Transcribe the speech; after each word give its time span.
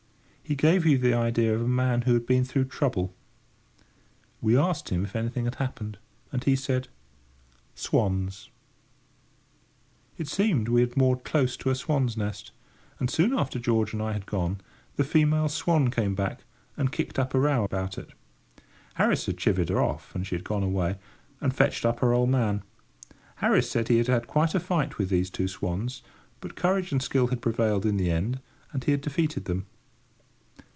He 0.43 0.55
gave 0.57 0.85
you 0.85 0.97
the 0.97 1.13
idea 1.13 1.55
of 1.55 1.61
a 1.61 1.67
man 1.69 2.01
who 2.01 2.13
had 2.13 2.25
been 2.25 2.43
through 2.43 2.65
trouble. 2.65 3.15
We 4.41 4.57
asked 4.57 4.89
him 4.89 5.05
if 5.05 5.15
anything 5.15 5.45
had 5.45 5.55
happened, 5.55 5.97
and 6.29 6.43
he 6.43 6.57
said— 6.57 6.89
[Picture: 7.45 7.61
Swans] 7.75 8.35
"Swans!" 8.35 8.49
It 10.17 10.27
seemed 10.27 10.67
we 10.67 10.81
had 10.81 10.97
moored 10.97 11.23
close 11.23 11.55
to 11.55 11.69
a 11.69 11.75
swan's 11.75 12.17
nest, 12.17 12.51
and, 12.99 13.09
soon 13.09 13.33
after 13.33 13.59
George 13.59 13.93
and 13.93 14.01
I 14.01 14.11
had 14.11 14.25
gone, 14.25 14.59
the 14.97 15.05
female 15.05 15.47
swan 15.47 15.89
came 15.89 16.15
back, 16.15 16.43
and 16.75 16.91
kicked 16.91 17.17
up 17.17 17.33
a 17.33 17.39
row 17.39 17.63
about 17.63 17.97
it. 17.97 18.09
Harris 18.95 19.27
had 19.27 19.37
chivied 19.37 19.69
her 19.69 19.81
off, 19.81 20.13
and 20.13 20.27
she 20.27 20.35
had 20.35 20.43
gone 20.43 20.63
away, 20.63 20.97
and 21.39 21.55
fetched 21.55 21.85
up 21.85 22.01
her 22.01 22.11
old 22.11 22.27
man. 22.29 22.61
Harris 23.37 23.69
said 23.71 23.87
he 23.87 23.99
had 23.99 24.07
had 24.07 24.27
quite 24.27 24.53
a 24.53 24.59
fight 24.59 24.97
with 24.97 25.07
these 25.07 25.29
two 25.29 25.47
swans; 25.47 26.03
but 26.41 26.57
courage 26.57 26.91
and 26.91 27.01
skill 27.01 27.27
had 27.27 27.41
prevailed 27.41 27.85
in 27.85 27.95
the 27.95 28.11
end, 28.11 28.41
and 28.73 28.83
he 28.83 28.91
had 28.91 28.99
defeated 28.99 29.45
them. 29.45 29.67